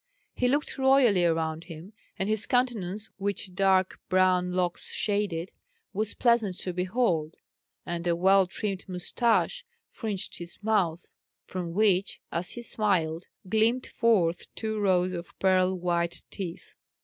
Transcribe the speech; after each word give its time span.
He 0.33 0.47
looked 0.47 0.79
royally 0.79 1.23
around 1.25 1.65
him; 1.65 1.93
and 2.17 2.27
his 2.27 2.47
countenance, 2.47 3.11
which 3.19 3.53
dark 3.53 3.99
brown 4.09 4.51
locks 4.51 4.91
shaded, 4.93 5.51
was 5.93 6.15
pleasant 6.15 6.57
to 6.61 6.73
behold; 6.73 7.37
and 7.85 8.07
a 8.07 8.15
well 8.15 8.47
trimmed 8.47 8.89
moustache 8.89 9.63
fringed 9.91 10.39
his 10.39 10.57
mouth, 10.63 11.11
from 11.45 11.75
which, 11.75 12.19
as 12.31 12.49
he 12.53 12.63
smiled, 12.63 13.27
gleamed 13.47 13.85
forth 13.85 14.47
two 14.55 14.79
rows 14.79 15.13
of 15.13 15.37
pearl 15.37 15.71
white 15.75 16.23
teeth. 16.31 16.73